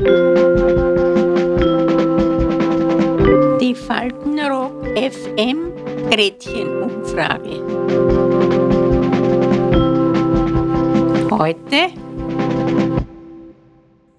[0.00, 0.06] Die
[3.74, 5.74] Faltenrock FM
[6.08, 7.60] Gretchenumfrage.
[11.30, 11.92] Heute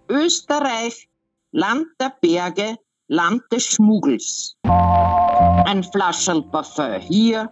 [0.07, 1.09] Österreich,
[1.51, 2.77] Land der Berge,
[3.07, 4.55] Land des Schmuggels.
[4.61, 7.51] Ein Flascherl Parfum hier,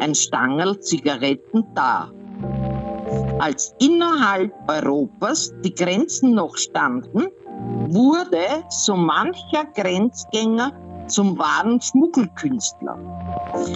[0.00, 2.10] ein Stangel Zigaretten da.
[3.38, 7.26] Als innerhalb Europas die Grenzen noch standen,
[7.92, 10.72] wurde so mancher Grenzgänger
[11.08, 12.96] zum wahren Schmuggelkünstler.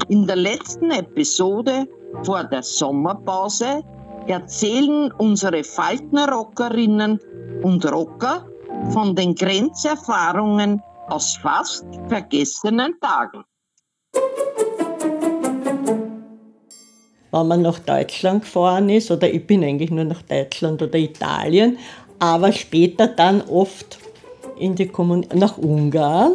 [0.09, 1.89] In der letzten Episode
[2.23, 3.83] vor der Sommerpause
[4.27, 7.19] erzählen unsere Faltenrockerinnen
[7.63, 8.47] und Rocker
[8.91, 13.45] von den Grenzerfahrungen aus fast vergessenen Tagen.
[17.35, 21.79] Wenn man nach Deutschland gefahren ist, oder ich bin eigentlich nur nach Deutschland oder Italien,
[22.19, 23.99] aber später dann oft
[24.59, 26.33] in die Kommun nach Ungarn,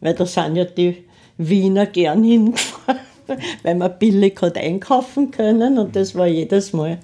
[0.00, 1.04] weil da sind ja die
[1.38, 3.00] Wiener gern hingefahren,
[3.62, 6.98] weil man billig hat einkaufen können und das war jedes Mal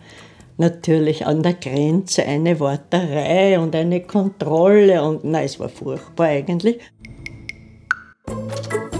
[0.58, 6.78] natürlich an der Grenze eine Warterei und eine Kontrolle und nein, es war furchtbar eigentlich.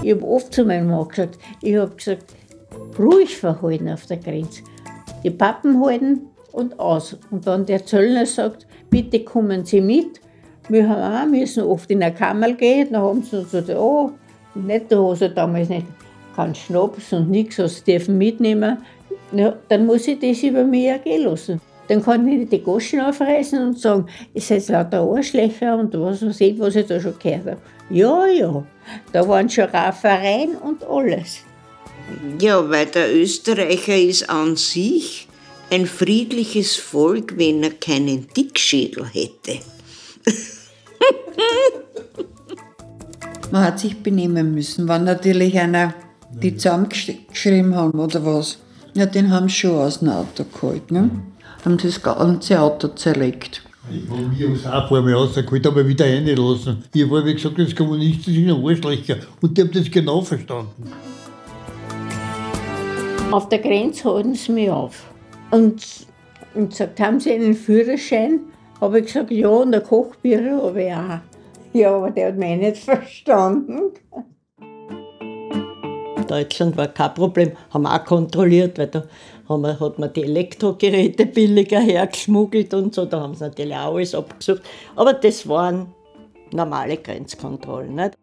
[0.01, 2.33] Ich habe oft zu meinem Mann gesagt, ich habe gesagt,
[2.97, 4.63] ruhig verhalten auf der Grenze.
[5.23, 6.21] Die Pappen halten
[6.59, 7.17] und aus.
[7.31, 10.19] Und dann der Zöllner sagt, bitte kommen Sie mit.
[10.69, 14.11] Wir haben auch müssen oft in eine Kammer gehen, dann haben sie uns gesagt, oh,
[14.53, 15.87] hast du damals nicht
[16.35, 18.77] keinen Schnaps und nichts, du dürfen mitnehmen.
[19.31, 21.59] Ja, dann muss ich das über mich ergehen lassen.
[21.87, 26.39] Dann kann ich die Goschen aufreißen und sagen, ihr seid lauter Arschlöcher und was weiß
[26.41, 27.57] ich, was ich da schon gehört habe.
[27.89, 28.63] Ja, ja,
[29.11, 31.39] da waren schon Raffereien und alles.
[32.39, 35.28] Ja, weil der Österreicher ist an sich
[35.71, 39.59] ein friedliches Volk, wenn er keinen Dickschädel hätte.
[43.51, 44.87] Man hat sich benehmen müssen.
[44.87, 45.95] Wenn natürlich einer
[46.31, 48.59] die zusammengeschrieben haben oder was,
[48.93, 50.91] ja, den haben sie schon aus dem Auto geholt.
[50.91, 51.09] Ne?
[51.65, 53.63] Haben das ganze Auto zerlegt.
[53.91, 56.83] Ich habe mich auch ein paar Mal rausgeholt, aber wieder reingelassen.
[56.93, 59.17] Ich habe wie gesagt, das kommunistische Arschlöcher.
[59.41, 60.91] Und die haben das genau verstanden.
[63.31, 65.03] Auf der Grenze halten sie mich auf.
[65.51, 66.07] Und,
[66.53, 68.41] und gesagt, haben sie einen Führerschein?
[68.81, 71.19] Habe ich gesagt, ja, und ein Kochbüro habe ich auch.
[71.73, 73.91] Ja, aber der hat mich nicht verstanden.
[76.27, 79.03] Deutschland war kein Problem, haben wir auch kontrolliert, weil da
[79.47, 83.95] haben wir, hat man die Elektrogeräte billiger hergeschmuggelt und so, da haben sie natürlich auch
[83.95, 84.61] alles abgesucht.
[84.95, 85.87] Aber das waren
[86.51, 87.95] normale Grenzkontrollen.
[87.95, 88.15] Nicht?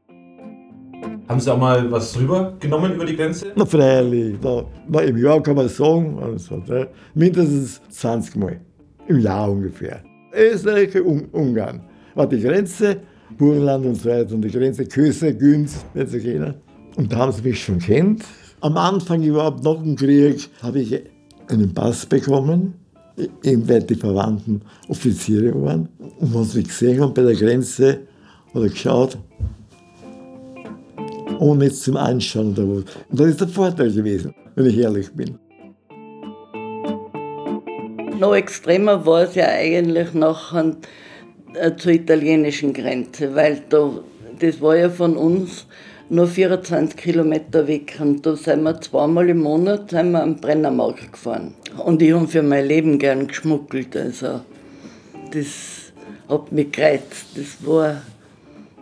[1.29, 3.53] Haben Sie auch mal was drüber genommen über die Grenze?
[3.57, 8.61] Na freilich, da, na, im Jahr kann man sagen, also, ne, mindestens 20 Mal.
[9.09, 10.03] Im Jahr ungefähr.
[10.33, 11.81] Österreich, Un Ungarn.
[12.15, 12.99] War die Grenze,
[13.37, 16.55] Burgenland und so weiter, und die Grenze Köse, Günz, nicht so kennen.
[16.97, 18.25] Und da haben sie mich schon kennt.
[18.61, 21.03] Am Anfang überhaupt nach dem Krieg habe ich
[21.49, 22.75] einen Pass bekommen,
[23.43, 25.89] eben weil die Verwandten Offiziere waren.
[26.21, 28.01] Und wenn sie mich gesehen haben bei der Grenze,
[28.55, 29.19] hat er geschaut,
[31.39, 32.85] ohne jetzt zum Anschauen oder was.
[33.11, 35.39] Und das ist der Vorteil gewesen, wenn ich ehrlich bin.
[38.19, 40.77] Noch extremer war es ja eigentlich nachher
[41.55, 43.91] äh, zur italienischen Grenze, weil da,
[44.39, 45.67] das war ja von uns
[46.09, 47.99] nur 24 Kilometer weg.
[48.01, 51.55] Und da sind wir zweimal im Monat sind wir am Brennermarkt gefahren.
[51.85, 53.97] Und ich habe für mein Leben gern geschmuggelt.
[53.97, 54.41] Also
[55.33, 55.93] das
[56.29, 57.27] hat mich gereizt.
[57.35, 58.03] Das war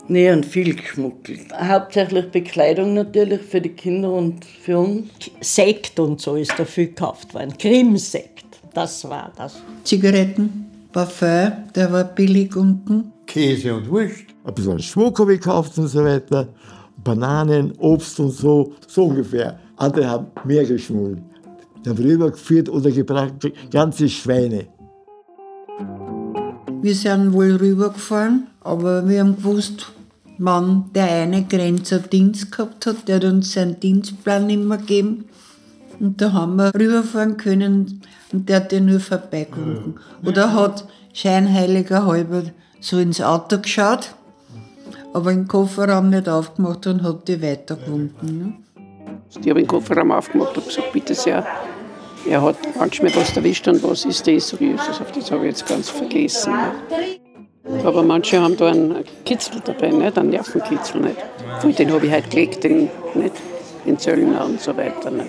[0.06, 1.46] Nee, und viel geschmuggelt.
[1.58, 5.08] Hauptsächlich Bekleidung natürlich für die Kinder und für uns.
[5.40, 7.56] Sekt und so ist da viel gekauft worden.
[7.58, 8.44] Krimsekt,
[8.74, 9.62] das war das.
[9.82, 13.12] Zigaretten, Parfum, der war billig unten.
[13.26, 14.26] Käse und Wurst.
[14.44, 16.48] Ein bisschen Schmuck habe ich gekauft und so weiter.
[17.02, 19.58] Bananen, Obst und so, so ungefähr.
[19.76, 21.22] Andere haben mehr geschmuggelt.
[21.84, 23.34] Die haben rübergeführt oder gebracht
[23.70, 24.66] ganze Schweine.
[26.84, 29.90] Wir sind wohl rübergefahren, aber wir haben gewusst,
[30.36, 35.24] wann der eine Grenzer Dienst gehabt hat, der hat uns seinen Dienstplan immer gegeben.
[35.98, 39.94] Und da haben wir rüberfahren können und der hat ja nur vorbeigewunken.
[40.26, 42.42] Oder hat scheinheiliger halber
[42.80, 44.14] so ins Auto geschaut,
[45.14, 48.38] aber den Kofferraum nicht aufgemacht und hat die weitergewunken.
[48.38, 48.52] Ne?
[49.30, 51.46] Ich habe den Kofferraum aufgemacht und gesagt, bitte sehr,
[52.28, 54.54] er hat manchmal was erwischt und was ist das?
[54.58, 56.52] Jesus, auf das habe ich jetzt ganz vergessen.
[56.52, 57.84] Ne?
[57.84, 60.18] Aber manche haben da einen Kitzel dabei, nicht?
[60.18, 61.00] einen Nervenkitzel.
[61.00, 61.16] Nicht?
[61.62, 63.34] Und den habe ich halt gelegt, den, nicht?
[63.86, 65.10] den Zöllner und so weiter.
[65.10, 65.28] Nicht?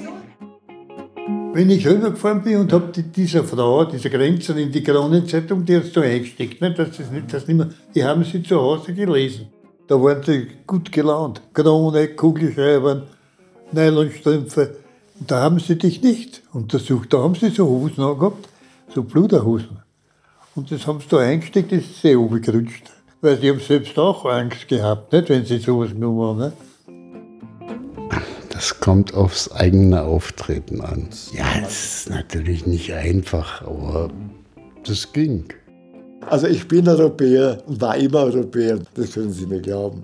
[1.54, 5.78] Wenn ich rübergefahren bin und habe die, dieser Frau, dieser Grenzer in die Kronenzeitung, die
[5.78, 8.94] hat so eingesteckt, ne, dass das nicht, das nicht mehr, die haben sie zu Hause
[8.94, 9.48] gelesen.
[9.88, 11.42] Da waren sie gut gelaunt.
[11.54, 13.04] Krone, Kugelschreiber,
[13.72, 14.85] Nylonstrümpfe.
[15.20, 17.14] Und da haben sie dich nicht untersucht.
[17.14, 18.48] Da haben sie so Hosen angehabt,
[18.94, 19.80] so Bluderhosen.
[20.56, 22.92] Und das haben sie da eingesteckt, das ist sehr gerutscht.
[23.22, 26.40] Weil sie haben selbst auch Angst gehabt, nicht, wenn sie sowas genommen haben.
[26.40, 26.54] Ne?
[28.50, 31.10] Das kommt aufs eigene Auftreten an.
[31.34, 34.10] Ja, es ist natürlich nicht einfach, aber
[34.86, 35.46] das ging.
[36.30, 40.04] Also ich bin Europäer und war immer Europäer, das können Sie mir glauben.